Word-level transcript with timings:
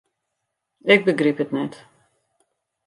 Ik 0.93 1.01
begryp 1.09 1.37
it 1.43 1.55
net. 1.57 1.73